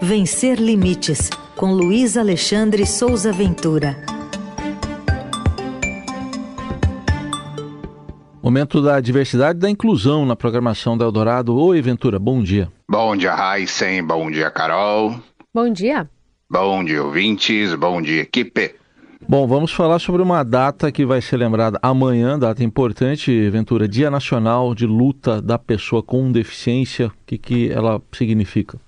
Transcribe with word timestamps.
Vencer 0.00 0.60
Limites, 0.60 1.30
com 1.56 1.72
Luiz 1.72 2.16
Alexandre 2.16 2.84
Souza 2.84 3.32
Ventura. 3.32 3.96
Momento 8.42 8.82
da 8.82 9.00
diversidade 9.00 9.58
e 9.58 9.60
da 9.62 9.70
inclusão 9.70 10.26
na 10.26 10.36
programação 10.36 10.98
da 10.98 11.04
Eldorado. 11.04 11.56
Oi, 11.56 11.80
Ventura, 11.80 12.18
bom 12.18 12.42
dia. 12.42 12.70
Bom 12.90 13.16
dia, 13.16 13.34
Heisen. 13.34 14.04
Bom 14.04 14.30
dia, 14.30 14.50
Carol. 14.50 15.14
Bom 15.54 15.72
dia. 15.72 16.10
Bom 16.50 16.84
dia, 16.84 17.02
ouvintes. 17.02 17.74
Bom 17.74 18.02
dia, 18.02 18.22
equipe. 18.22 18.74
Bom, 19.26 19.46
vamos 19.46 19.72
falar 19.72 19.98
sobre 20.00 20.20
uma 20.20 20.42
data 20.42 20.92
que 20.92 21.06
vai 21.06 21.22
ser 21.22 21.38
lembrada 21.38 21.78
amanhã, 21.80 22.38
data 22.38 22.62
importante, 22.62 23.48
Ventura, 23.48 23.88
Dia 23.88 24.10
Nacional 24.10 24.74
de 24.74 24.86
Luta 24.86 25.40
da 25.40 25.58
Pessoa 25.58 26.02
com 26.02 26.30
Deficiência. 26.30 27.06
O 27.06 27.12
que, 27.24 27.38
que 27.38 27.72
ela 27.72 28.02
significa? 28.12 28.78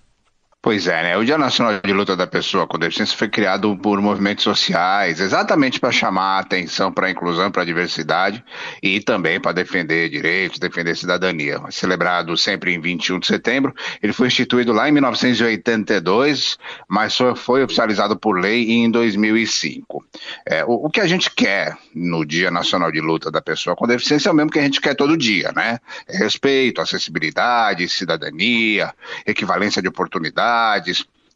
Pois 0.66 0.88
é, 0.88 1.00
né? 1.00 1.16
O 1.16 1.24
Dia 1.24 1.38
Nacional 1.38 1.80
de 1.80 1.92
Luta 1.92 2.16
da 2.16 2.26
Pessoa 2.26 2.66
com 2.66 2.76
Deficiência 2.76 3.16
foi 3.16 3.28
criado 3.28 3.76
por 3.76 4.00
movimentos 4.00 4.42
sociais, 4.42 5.20
exatamente 5.20 5.78
para 5.78 5.92
chamar 5.92 6.38
a 6.38 6.40
atenção 6.40 6.90
para 6.90 7.06
a 7.06 7.10
inclusão, 7.12 7.52
para 7.52 7.62
a 7.62 7.64
diversidade 7.64 8.44
e 8.82 8.98
também 8.98 9.38
para 9.38 9.52
defender 9.52 10.08
direitos, 10.08 10.58
defender 10.58 10.96
cidadania. 10.96 11.60
Celebrado 11.70 12.36
sempre 12.36 12.74
em 12.74 12.80
21 12.80 13.20
de 13.20 13.28
setembro, 13.28 13.72
ele 14.02 14.12
foi 14.12 14.26
instituído 14.26 14.72
lá 14.72 14.88
em 14.88 14.92
1982, 14.92 16.58
mas 16.88 17.12
só 17.12 17.36
foi 17.36 17.62
oficializado 17.62 18.18
por 18.18 18.36
lei 18.36 18.68
em 18.68 18.90
2005. 18.90 20.04
É, 20.44 20.64
o, 20.64 20.86
o 20.86 20.90
que 20.90 21.00
a 21.00 21.06
gente 21.06 21.30
quer 21.30 21.78
no 21.94 22.26
Dia 22.26 22.50
Nacional 22.50 22.90
de 22.90 23.00
Luta 23.00 23.30
da 23.30 23.40
Pessoa 23.40 23.76
com 23.76 23.86
Deficiência 23.86 24.30
é 24.30 24.32
o 24.32 24.34
mesmo 24.34 24.50
que 24.50 24.58
a 24.58 24.62
gente 24.62 24.80
quer 24.80 24.96
todo 24.96 25.16
dia, 25.16 25.52
né? 25.54 25.78
É 26.08 26.16
respeito, 26.16 26.80
acessibilidade, 26.80 27.88
cidadania, 27.88 28.92
equivalência 29.24 29.80
de 29.80 29.86
oportunidades 29.86 30.55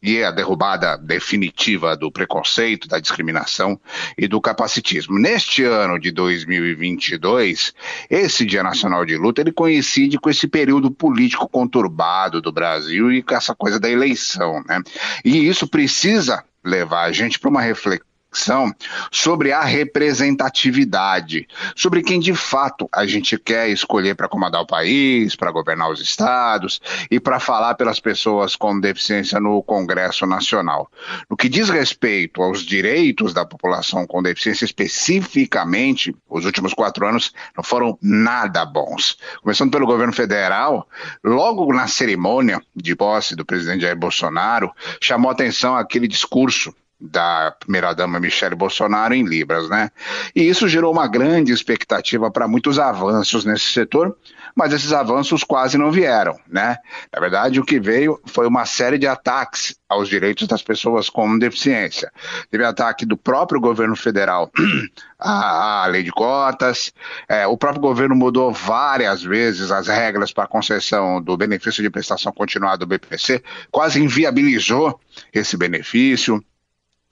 e 0.01 0.23
a 0.23 0.31
derrubada 0.31 0.97
definitiva 0.97 1.95
do 1.95 2.11
preconceito, 2.11 2.87
da 2.87 2.99
discriminação 2.99 3.79
e 4.17 4.27
do 4.27 4.41
capacitismo. 4.41 5.19
Neste 5.19 5.63
ano 5.63 5.99
de 5.99 6.11
2022, 6.11 7.73
esse 8.09 8.45
Dia 8.45 8.63
Nacional 8.63 9.05
de 9.05 9.15
Luta, 9.15 9.41
ele 9.41 9.51
coincide 9.51 10.17
com 10.17 10.29
esse 10.29 10.47
período 10.47 10.89
político 10.89 11.47
conturbado 11.47 12.41
do 12.41 12.51
Brasil 12.51 13.11
e 13.11 13.21
com 13.21 13.35
essa 13.35 13.53
coisa 13.53 13.79
da 13.79 13.89
eleição, 13.89 14.63
né? 14.67 14.81
E 15.23 15.47
isso 15.47 15.67
precisa 15.67 16.43
levar 16.63 17.03
a 17.03 17.11
gente 17.11 17.39
para 17.39 17.49
uma 17.49 17.61
reflexão 17.61 18.10
reflexão 18.31 18.73
sobre 19.11 19.51
a 19.51 19.61
representatividade, 19.61 21.47
sobre 21.75 22.01
quem 22.01 22.19
de 22.19 22.33
fato 22.33 22.87
a 22.91 23.05
gente 23.05 23.37
quer 23.37 23.69
escolher 23.69 24.15
para 24.15 24.29
comandar 24.29 24.61
o 24.61 24.67
país, 24.67 25.35
para 25.35 25.51
governar 25.51 25.91
os 25.91 25.99
estados 25.99 26.81
e 27.09 27.19
para 27.19 27.39
falar 27.39 27.75
pelas 27.75 27.99
pessoas 27.99 28.55
com 28.55 28.79
deficiência 28.79 29.39
no 29.39 29.61
Congresso 29.61 30.25
Nacional. 30.25 30.89
No 31.29 31.35
que 31.35 31.49
diz 31.49 31.69
respeito 31.69 32.41
aos 32.41 32.61
direitos 32.61 33.33
da 33.33 33.45
população 33.45 34.07
com 34.07 34.23
deficiência 34.23 34.65
especificamente, 34.65 36.15
os 36.29 36.45
últimos 36.45 36.73
quatro 36.73 37.05
anos 37.05 37.33
não 37.55 37.63
foram 37.63 37.97
nada 38.01 38.65
bons. 38.65 39.17
Começando 39.41 39.71
pelo 39.71 39.85
governo 39.85 40.13
federal, 40.13 40.87
logo 41.23 41.71
na 41.73 41.87
cerimônia 41.87 42.61
de 42.75 42.95
posse 42.95 43.35
do 43.35 43.45
presidente 43.45 43.81
Jair 43.81 43.97
Bolsonaro, 43.97 44.71
chamou 45.01 45.29
atenção 45.29 45.75
aquele 45.75 46.07
discurso 46.07 46.73
da 47.01 47.51
primeira-dama 47.59 48.19
Michele 48.19 48.53
Bolsonaro 48.53 49.13
em 49.13 49.23
Libras, 49.23 49.67
né? 49.67 49.89
E 50.35 50.47
isso 50.47 50.67
gerou 50.67 50.93
uma 50.93 51.07
grande 51.07 51.51
expectativa 51.51 52.29
para 52.29 52.47
muitos 52.47 52.77
avanços 52.77 53.43
nesse 53.43 53.71
setor, 53.71 54.15
mas 54.55 54.71
esses 54.71 54.93
avanços 54.93 55.43
quase 55.43 55.77
não 55.77 55.91
vieram, 55.91 56.37
né? 56.47 56.77
Na 57.11 57.19
verdade, 57.19 57.59
o 57.59 57.65
que 57.65 57.79
veio 57.79 58.19
foi 58.27 58.45
uma 58.47 58.65
série 58.65 58.99
de 58.99 59.07
ataques 59.07 59.75
aos 59.89 60.07
direitos 60.07 60.47
das 60.47 60.61
pessoas 60.61 61.09
com 61.09 61.39
deficiência. 61.39 62.11
Teve 62.51 62.63
ataque 62.63 63.05
do 63.05 63.17
próprio 63.17 63.59
governo 63.59 63.95
federal 63.95 64.51
à, 65.17 65.83
à 65.83 65.87
lei 65.87 66.03
de 66.03 66.11
cotas, 66.11 66.93
é, 67.27 67.47
o 67.47 67.57
próprio 67.57 67.81
governo 67.81 68.15
mudou 68.15 68.53
várias 68.53 69.23
vezes 69.23 69.71
as 69.71 69.87
regras 69.87 70.31
para 70.31 70.47
concessão 70.47 71.21
do 71.21 71.35
benefício 71.35 71.81
de 71.81 71.89
prestação 71.89 72.31
continuada 72.31 72.77
do 72.77 72.87
BPC, 72.87 73.43
quase 73.71 74.01
inviabilizou 74.01 74.99
esse 75.33 75.57
benefício 75.57 76.43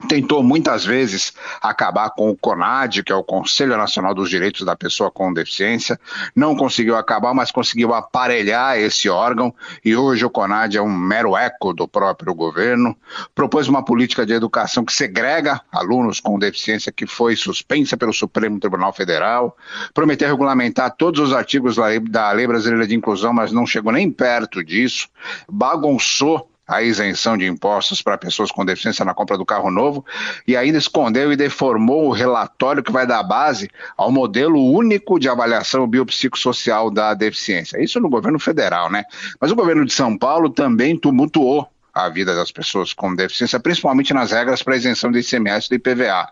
tentou 0.08 0.42
muitas 0.42 0.84
vezes 0.84 1.32
acabar 1.60 2.10
com 2.10 2.30
o 2.30 2.36
CONAD, 2.36 3.02
que 3.02 3.12
é 3.12 3.14
o 3.14 3.24
Conselho 3.24 3.76
Nacional 3.76 4.14
dos 4.14 4.30
Direitos 4.30 4.64
da 4.64 4.74
Pessoa 4.74 5.10
com 5.10 5.32
Deficiência, 5.32 5.98
não 6.34 6.56
conseguiu 6.56 6.96
acabar, 6.96 7.34
mas 7.34 7.50
conseguiu 7.50 7.94
aparelhar 7.94 8.78
esse 8.78 9.08
órgão. 9.08 9.54
E 9.84 9.94
hoje 9.94 10.24
o 10.24 10.30
CONAD 10.30 10.76
é 10.76 10.82
um 10.82 10.90
mero 10.90 11.36
eco 11.36 11.72
do 11.72 11.86
próprio 11.86 12.34
governo. 12.34 12.96
Propôs 13.34 13.68
uma 13.68 13.84
política 13.84 14.24
de 14.24 14.32
educação 14.32 14.84
que 14.84 14.92
segrega 14.92 15.60
alunos 15.70 16.20
com 16.20 16.38
deficiência 16.38 16.92
que 16.92 17.06
foi 17.06 17.36
suspensa 17.36 17.96
pelo 17.96 18.12
Supremo 18.12 18.58
Tribunal 18.58 18.92
Federal, 18.92 19.56
prometeu 19.92 20.28
regulamentar 20.28 20.94
todos 20.96 21.20
os 21.20 21.32
artigos 21.32 21.76
da 22.10 22.32
Lei 22.32 22.46
Brasileira 22.46 22.86
de 22.86 22.94
Inclusão, 22.94 23.32
mas 23.32 23.52
não 23.52 23.66
chegou 23.66 23.92
nem 23.92 24.10
perto 24.10 24.64
disso, 24.64 25.08
bagunçou 25.48 26.48
a 26.70 26.80
isenção 26.82 27.36
de 27.36 27.46
impostos 27.46 28.00
para 28.00 28.16
pessoas 28.16 28.52
com 28.52 28.64
deficiência 28.64 29.04
na 29.04 29.12
compra 29.12 29.36
do 29.36 29.44
carro 29.44 29.72
novo 29.72 30.06
e 30.46 30.56
ainda 30.56 30.78
escondeu 30.78 31.32
e 31.32 31.36
deformou 31.36 32.06
o 32.06 32.12
relatório 32.12 32.80
que 32.80 32.92
vai 32.92 33.04
dar 33.04 33.24
base 33.24 33.68
ao 33.96 34.12
modelo 34.12 34.64
único 34.72 35.18
de 35.18 35.28
avaliação 35.28 35.84
biopsicossocial 35.88 36.88
da 36.88 37.12
deficiência. 37.12 37.82
Isso 37.82 37.98
no 37.98 38.08
governo 38.08 38.38
federal, 38.38 38.88
né? 38.88 39.02
Mas 39.40 39.50
o 39.50 39.56
governo 39.56 39.84
de 39.84 39.92
São 39.92 40.16
Paulo 40.16 40.48
também 40.48 40.96
tumultuou 40.96 41.68
a 41.92 42.08
vida 42.08 42.36
das 42.36 42.52
pessoas 42.52 42.92
com 42.92 43.16
deficiência, 43.16 43.58
principalmente 43.58 44.14
nas 44.14 44.30
regras 44.30 44.62
para 44.62 44.76
isenção 44.76 45.10
do 45.10 45.18
ICMS 45.18 45.66
e 45.66 45.70
do 45.70 45.74
IPVA. 45.74 46.28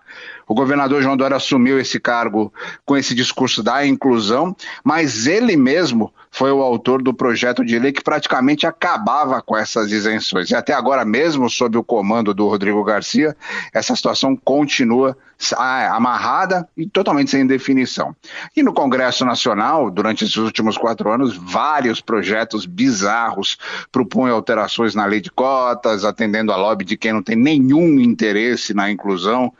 O 0.47 0.55
governador 0.55 1.03
João 1.03 1.16
Dória 1.16 1.37
assumiu 1.37 1.81
esse 1.81 1.99
cargo 1.99 2.53
com 2.87 2.97
esse 2.97 3.12
discurso 3.12 3.60
da 3.60 3.84
inclusão, 3.84 4.56
mas 4.84 5.26
ele 5.26 5.56
mesmo 5.56 6.15
foi 6.30 6.50
o 6.52 6.62
autor 6.62 7.02
do 7.02 7.14
projeto 7.14 7.64
de 7.64 7.78
lei 7.78 7.92
que 7.92 8.02
praticamente 8.02 8.66
acabava 8.66 9.40
com 9.42 9.56
essas 9.56 9.90
isenções. 9.90 10.50
E 10.50 10.54
até 10.54 10.72
agora, 10.72 11.04
mesmo 11.04 11.48
sob 11.48 11.76
o 11.76 11.84
comando 11.84 12.34
do 12.34 12.48
Rodrigo 12.48 12.82
Garcia, 12.84 13.36
essa 13.72 13.94
situação 13.94 14.36
continua 14.36 15.16
amarrada 15.90 16.68
e 16.76 16.86
totalmente 16.86 17.30
sem 17.30 17.46
definição. 17.46 18.14
E 18.56 18.62
no 18.62 18.72
Congresso 18.72 19.24
Nacional, 19.24 19.88
durante 19.90 20.24
esses 20.24 20.36
últimos 20.36 20.76
quatro 20.76 21.12
anos, 21.12 21.36
vários 21.36 22.00
projetos 22.00 22.66
bizarros 22.66 23.56
propõem 23.92 24.32
alterações 24.32 24.94
na 24.96 25.04
lei 25.04 25.20
de 25.20 25.30
cotas, 25.30 26.04
atendendo 26.04 26.52
a 26.52 26.56
lobby 26.56 26.84
de 26.84 26.96
quem 26.96 27.12
não 27.12 27.22
tem 27.22 27.36
nenhum 27.36 28.00
interesse 28.00 28.74
na 28.74 28.90
inclusão. 28.90 29.52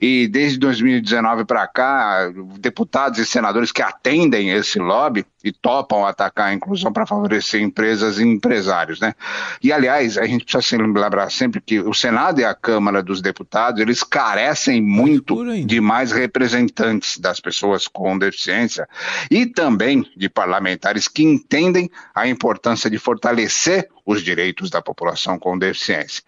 E 0.00 0.26
desde 0.26 0.58
2019 0.58 1.44
para 1.44 1.66
cá, 1.66 2.30
deputados 2.58 3.18
e 3.18 3.26
senadores 3.26 3.70
que 3.72 3.82
atendem 3.82 4.50
esse 4.50 4.78
lobby 4.78 5.24
e 5.46 5.52
topam 5.52 6.04
atacar 6.04 6.48
a 6.48 6.52
inclusão 6.52 6.92
para 6.92 7.06
favorecer 7.06 7.62
empresas 7.62 8.18
e 8.18 8.24
empresários, 8.24 8.98
né? 8.98 9.14
E 9.62 9.72
aliás, 9.72 10.18
a 10.18 10.26
gente 10.26 10.44
precisa 10.44 10.60
se 10.60 10.76
lembrar 10.76 11.30
sempre 11.30 11.60
que 11.60 11.78
o 11.78 11.94
Senado 11.94 12.40
e 12.40 12.44
a 12.44 12.52
Câmara 12.52 13.00
dos 13.00 13.22
Deputados, 13.22 13.80
eles 13.80 14.02
carecem 14.02 14.82
muito 14.82 15.44
de 15.64 15.80
mais 15.80 16.10
representantes 16.10 17.18
das 17.18 17.38
pessoas 17.38 17.86
com 17.86 18.18
deficiência 18.18 18.88
e 19.30 19.46
também 19.46 20.04
de 20.16 20.28
parlamentares 20.28 21.06
que 21.06 21.22
entendem 21.22 21.88
a 22.12 22.26
importância 22.26 22.90
de 22.90 22.98
fortalecer 22.98 23.88
os 24.04 24.24
direitos 24.24 24.68
da 24.68 24.82
população 24.82 25.38
com 25.38 25.56
deficiência 25.56 26.24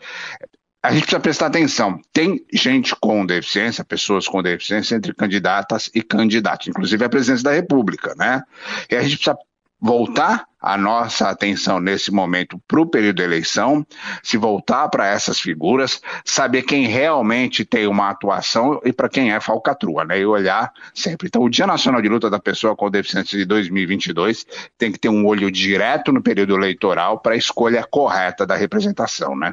a 0.88 0.92
gente 0.92 1.02
precisa 1.02 1.20
prestar 1.20 1.46
atenção. 1.48 2.00
Tem 2.14 2.42
gente 2.50 2.96
com 2.96 3.26
deficiência, 3.26 3.84
pessoas 3.84 4.26
com 4.26 4.42
deficiência 4.42 4.96
entre 4.96 5.12
candidatas 5.12 5.90
e 5.94 6.00
candidatos, 6.02 6.66
inclusive 6.66 7.04
a 7.04 7.10
presidência 7.10 7.44
da 7.44 7.52
República, 7.52 8.14
né? 8.16 8.42
E 8.90 8.96
a 8.96 9.02
gente 9.02 9.16
precisa 9.16 9.36
voltar 9.78 10.46
a 10.58 10.78
nossa 10.78 11.28
atenção 11.28 11.78
nesse 11.78 12.10
momento 12.10 12.58
para 12.66 12.80
o 12.80 12.86
período 12.86 13.16
da 13.16 13.24
eleição, 13.24 13.86
se 14.22 14.38
voltar 14.38 14.88
para 14.88 15.06
essas 15.06 15.38
figuras, 15.38 16.00
saber 16.24 16.62
quem 16.62 16.86
realmente 16.86 17.66
tem 17.66 17.86
uma 17.86 18.08
atuação 18.08 18.80
e 18.82 18.90
para 18.90 19.10
quem 19.10 19.30
é 19.30 19.38
falcatrua, 19.40 20.06
né? 20.06 20.18
E 20.18 20.24
olhar 20.24 20.72
sempre. 20.94 21.28
Então, 21.28 21.42
o 21.42 21.50
Dia 21.50 21.66
Nacional 21.66 22.00
de 22.00 22.08
Luta 22.08 22.30
da 22.30 22.38
Pessoa 22.38 22.74
com 22.74 22.90
Deficiência 22.90 23.36
de 23.36 23.44
2022 23.44 24.46
tem 24.78 24.90
que 24.90 24.98
ter 24.98 25.10
um 25.10 25.26
olho 25.26 25.50
direto 25.50 26.12
no 26.12 26.22
período 26.22 26.54
eleitoral 26.54 27.20
para 27.20 27.34
a 27.34 27.36
escolha 27.36 27.84
correta 27.84 28.46
da 28.46 28.56
representação, 28.56 29.36
né? 29.36 29.52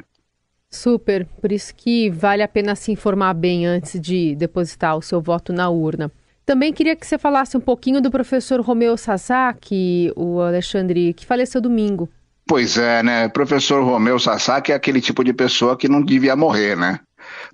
Super, 0.76 1.26
por 1.40 1.50
isso 1.50 1.74
que 1.74 2.10
vale 2.10 2.42
a 2.42 2.48
pena 2.48 2.74
se 2.74 2.92
informar 2.92 3.32
bem 3.34 3.66
antes 3.66 4.00
de 4.00 4.34
depositar 4.36 4.96
o 4.96 5.02
seu 5.02 5.20
voto 5.20 5.52
na 5.52 5.70
urna. 5.70 6.12
Também 6.44 6.72
queria 6.72 6.94
que 6.94 7.06
você 7.06 7.18
falasse 7.18 7.56
um 7.56 7.60
pouquinho 7.60 8.00
do 8.00 8.10
professor 8.10 8.60
Romeu 8.60 8.96
Sasaki, 8.96 10.12
o 10.14 10.40
Alexandre, 10.40 11.12
que 11.12 11.26
faleceu 11.26 11.60
domingo. 11.60 12.08
Pois 12.46 12.78
é, 12.78 13.02
né? 13.02 13.28
Professor 13.28 13.82
Romeu 13.82 14.18
Sasaki 14.20 14.70
é 14.70 14.74
aquele 14.76 15.00
tipo 15.00 15.24
de 15.24 15.32
pessoa 15.32 15.76
que 15.76 15.88
não 15.88 16.00
devia 16.00 16.36
morrer, 16.36 16.76
né? 16.76 17.00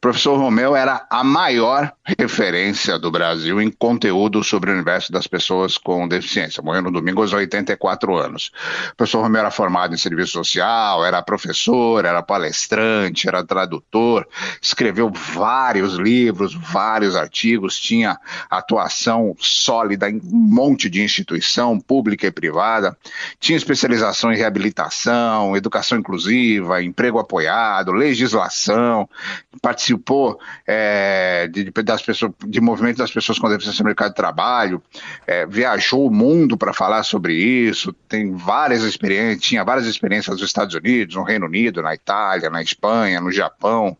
Professor 0.00 0.36
Romeu 0.36 0.74
era 0.74 1.06
a 1.08 1.22
maior 1.22 1.92
referência 2.04 2.98
do 2.98 3.10
Brasil 3.10 3.60
em 3.60 3.70
conteúdo 3.70 4.42
sobre 4.42 4.70
o 4.70 4.74
universo 4.74 5.12
das 5.12 5.26
pessoas 5.26 5.78
com 5.78 6.08
deficiência. 6.08 6.62
Morreu 6.62 6.82
no 6.82 6.90
domingo 6.90 7.22
aos 7.22 7.32
84 7.32 8.16
anos. 8.16 8.50
O 8.92 8.96
professor 8.96 9.22
Romeu 9.22 9.40
era 9.40 9.50
formado 9.50 9.94
em 9.94 9.98
serviço 9.98 10.32
social, 10.32 11.04
era 11.04 11.22
professor, 11.22 12.04
era 12.04 12.22
palestrante, 12.22 13.28
era 13.28 13.44
tradutor, 13.44 14.26
escreveu 14.60 15.10
vários 15.10 15.94
livros, 15.94 16.54
vários 16.54 17.14
artigos, 17.14 17.78
tinha 17.78 18.18
atuação 18.50 19.34
sólida 19.38 20.10
em 20.10 20.16
um 20.16 20.36
monte 20.36 20.90
de 20.90 21.02
instituição 21.02 21.78
pública 21.78 22.26
e 22.26 22.30
privada, 22.30 22.96
tinha 23.38 23.56
especialização 23.56 24.32
em 24.32 24.36
reabilitação, 24.36 25.56
educação 25.56 25.98
inclusiva, 25.98 26.82
emprego 26.82 27.18
apoiado, 27.18 27.92
legislação, 27.92 29.08
participou 29.62 30.40
é, 30.66 31.46
de, 31.46 31.70
das 31.70 32.02
pessoas, 32.02 32.32
de 32.48 32.60
movimento 32.60 32.98
das 32.98 33.12
pessoas 33.12 33.38
com 33.38 33.48
deficiência 33.48 33.84
no 33.84 33.86
mercado 33.86 34.10
de 34.10 34.16
trabalho, 34.16 34.82
é, 35.24 35.46
viajou 35.46 36.04
o 36.04 36.10
mundo 36.10 36.56
para 36.56 36.72
falar 36.72 37.04
sobre 37.04 37.34
isso, 37.34 37.94
tem 38.08 38.34
várias 38.34 38.82
experiências, 38.82 39.44
tinha 39.44 39.64
várias 39.64 39.86
experiências 39.86 40.34
nos 40.34 40.44
Estados 40.44 40.74
Unidos, 40.74 41.14
no 41.14 41.22
Reino 41.22 41.46
Unido, 41.46 41.80
na 41.80 41.94
Itália, 41.94 42.50
na 42.50 42.60
Espanha, 42.60 43.20
no 43.20 43.30
Japão. 43.30 43.96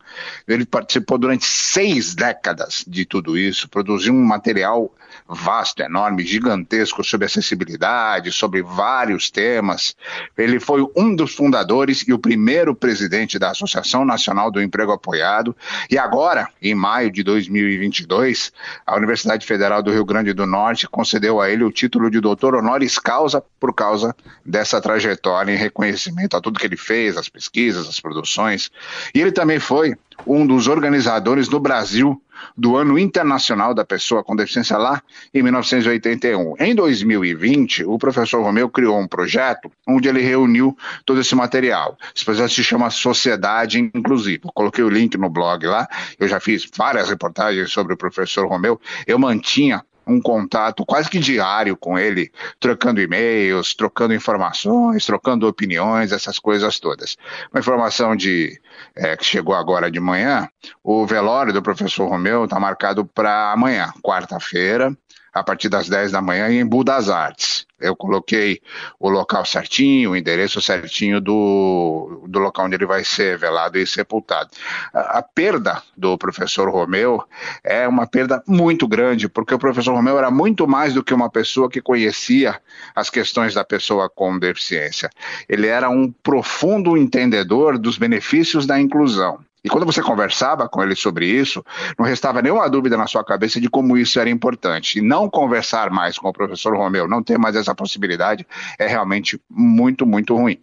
Ele 0.48 0.66
participou 0.66 1.16
durante 1.16 1.44
seis 1.44 2.12
décadas 2.12 2.84
de 2.86 3.04
tudo 3.04 3.38
isso, 3.38 3.68
produziu 3.68 4.12
um 4.12 4.24
material 4.24 4.92
vasto, 5.28 5.82
enorme, 5.82 6.24
gigantesco 6.24 7.02
sobre 7.04 7.26
acessibilidade, 7.26 8.32
sobre 8.32 8.62
vários 8.62 9.30
temas. 9.30 9.96
Ele 10.36 10.60
foi 10.60 10.86
um 10.96 11.14
dos 11.14 11.34
fundadores 11.34 12.04
e 12.06 12.12
o 12.12 12.19
primeiro 12.19 12.74
presidente 12.74 13.38
da 13.38 13.50
Associação 13.50 14.04
Nacional 14.04 14.50
do 14.50 14.62
Emprego 14.62 14.92
Apoiado. 14.92 15.56
E 15.90 15.98
agora, 15.98 16.48
em 16.60 16.74
maio 16.74 17.10
de 17.10 17.22
2022, 17.22 18.52
a 18.86 18.96
Universidade 18.96 19.46
Federal 19.46 19.82
do 19.82 19.92
Rio 19.92 20.04
Grande 20.04 20.32
do 20.32 20.46
Norte 20.46 20.88
concedeu 20.88 21.40
a 21.40 21.50
ele 21.50 21.64
o 21.64 21.72
título 21.72 22.10
de 22.10 22.20
doutor 22.20 22.54
honoris 22.54 22.98
causa 22.98 23.42
por 23.58 23.74
causa 23.74 24.14
dessa 24.44 24.80
trajetória 24.80 25.52
em 25.52 25.56
reconhecimento 25.56 26.36
a 26.36 26.40
tudo 26.40 26.58
que 26.58 26.66
ele 26.66 26.76
fez, 26.76 27.16
as 27.16 27.28
pesquisas, 27.28 27.88
as 27.88 28.00
produções. 28.00 28.70
E 29.14 29.20
ele 29.20 29.32
também 29.32 29.58
foi 29.58 29.94
um 30.26 30.46
dos 30.46 30.69
organizadores 30.69 31.48
no 31.48 31.58
Brasil 31.58 32.20
do 32.56 32.76
Ano 32.76 32.98
Internacional 32.98 33.74
da 33.74 33.84
Pessoa 33.84 34.22
com 34.22 34.36
Deficiência 34.36 34.76
lá 34.76 35.02
em 35.32 35.42
1981. 35.42 36.54
Em 36.58 36.74
2020, 36.74 37.84
o 37.84 37.98
professor 37.98 38.42
Romeu 38.42 38.68
criou 38.68 38.98
um 38.98 39.06
projeto 39.06 39.70
onde 39.86 40.08
ele 40.08 40.20
reuniu 40.20 40.76
todo 41.04 41.20
esse 41.20 41.34
material. 41.34 41.96
Esse 42.14 42.24
projeto 42.24 42.52
se 42.52 42.64
chama 42.64 42.90
Sociedade 42.90 43.78
Inclusiva. 43.78 44.50
coloquei 44.54 44.84
o 44.84 44.88
link 44.88 45.16
no 45.16 45.28
blog 45.28 45.66
lá. 45.66 45.88
Eu 46.18 46.28
já 46.28 46.40
fiz 46.40 46.68
várias 46.76 47.08
reportagens 47.08 47.70
sobre 47.70 47.94
o 47.94 47.96
professor 47.96 48.46
Romeu. 48.46 48.80
Eu 49.06 49.18
mantinha 49.18 49.84
um 50.06 50.20
contato 50.20 50.84
quase 50.84 51.08
que 51.08 51.19
diário 51.19 51.76
com 51.76 51.99
ele, 51.99 52.31
trocando 52.58 53.00
e-mails, 53.00 53.75
trocando 53.75 54.14
informações, 54.14 55.06
trocando 55.06 55.46
opiniões, 55.46 56.12
essas 56.12 56.38
coisas 56.38 56.78
todas. 56.78 57.16
Uma 57.52 57.60
informação 57.60 58.16
de 58.16 58.60
é, 58.94 59.16
que 59.16 59.25
chegou 59.25 59.54
agora 59.54 59.90
de 59.90 60.00
manhã, 60.00 60.49
o 60.82 61.06
velório 61.06 61.52
do 61.52 61.62
professor 61.62 62.08
Romeu 62.08 62.44
está 62.44 62.58
marcado 62.58 63.04
para 63.04 63.52
amanhã, 63.52 63.93
quarta-feira, 64.02 64.96
a 65.32 65.43
partir 65.43 65.69
das 65.69 65.88
10 65.88 66.12
da 66.12 66.20
manhã 66.20 66.50
em 66.50 66.64
Budas 66.64 67.08
Artes. 67.08 67.67
Eu 67.81 67.96
coloquei 67.96 68.61
o 69.00 69.08
local 69.08 69.44
certinho, 69.44 70.12
o 70.12 70.17
endereço 70.17 70.61
certinho 70.61 71.20
do, 71.20 72.25
do 72.29 72.38
local 72.38 72.67
onde 72.67 72.76
ele 72.76 72.87
vai 72.87 73.02
ser 73.02 73.37
velado 73.37 73.76
e 73.76 73.87
sepultado. 73.87 74.50
A, 74.93 75.19
a 75.19 75.23
perda 75.23 75.82
do 75.96 76.17
professor 76.17 76.70
Romeu 76.70 77.25
é 77.64 77.88
uma 77.88 78.06
perda 78.06 78.43
muito 78.46 78.87
grande, 78.87 79.29
porque 79.29 79.55
o 79.55 79.58
professor 79.58 79.94
Romeu 79.94 80.17
era 80.17 80.31
muito 80.31 80.67
mais 80.69 80.94
do 80.94 81.02
que 81.02 81.14
uma 81.14 81.29
pessoa 81.29 81.69
que 81.69 81.81
conhecia 81.81 82.61
as 82.94 83.11
questões 83.11 83.55
da 83.55 83.64
pessoa 83.64 84.08
com 84.08 84.38
deficiência. 84.38 85.11
Ele 85.49 85.67
era 85.67 85.90
um 85.90 86.12
profundo 86.12 86.96
entendedor 86.96 87.79
dos 87.79 87.99
benefícios 87.99 88.64
da 88.64 88.79
inclusão. 88.79 89.40
E 89.64 89.68
quando 89.68 89.86
você 89.86 90.02
conversava 90.02 90.68
com 90.68 90.82
ele 90.82 90.96
sobre 90.96 91.26
isso, 91.26 91.64
não 91.98 92.04
restava 92.04 92.42
nenhuma 92.42 92.68
dúvida 92.68 92.96
na 92.96 93.06
sua 93.06 93.24
cabeça 93.24 93.60
de 93.60 93.68
como 93.68 93.96
isso 93.96 94.18
era 94.18 94.28
importante. 94.28 94.98
E 94.98 95.02
não 95.02 95.30
conversar 95.30 95.90
mais 95.90 96.18
com 96.18 96.28
o 96.28 96.32
professor 96.32 96.76
Romeu, 96.76 97.08
não 97.08 97.22
ter 97.22 97.38
mais 97.38 97.54
essa 97.54 97.74
possibilidade, 97.74 98.46
é 98.78 98.88
realmente 98.88 99.40
muito, 99.48 100.04
muito 100.04 100.34
ruim. 100.36 100.58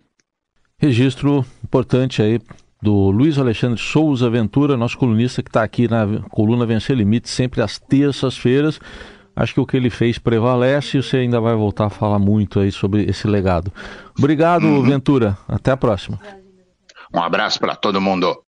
Registro 0.78 1.46
importante 1.64 2.22
aí 2.22 2.42
do 2.82 3.10
Luiz 3.10 3.38
Alexandre 3.38 3.80
Souza 3.80 4.30
Ventura, 4.30 4.78
nosso 4.78 4.98
colunista 4.98 5.44
que 5.44 5.50
está 5.50 5.64
aqui 5.64 5.88
na 5.88 6.06
coluna 6.30 6.66
Vencer 6.66 6.96
Limite, 6.96 7.30
sempre 7.30 7.62
às 7.62 7.78
terças-feiras. 7.78 8.80
Acho 9.36 9.54
que 9.54 9.60
o 9.60 9.66
que 9.66 9.78
ele 9.78 9.90
fez 9.90 10.18
prevalece 10.18 10.98
e 10.98 11.04
você 11.04 11.18
ainda 11.18 11.40
vai 11.40 11.56
voltar 11.56 11.86
a 11.86 11.90
falar 11.90 12.20
muito 12.20 12.60
aí 12.60 12.72
sobre 12.72 13.04
esse 13.04 13.28
legado. 13.28 13.72
Obrigado, 14.18 14.66
uhum. 14.66 14.84
Ventura. 14.84 15.38
Até 15.48 15.72
a 15.72 15.78
próxima. 15.78 16.20
Um 17.14 17.22
abraço 17.22 17.60
para 17.60 17.76
todo 17.76 18.02
mundo. 18.02 18.44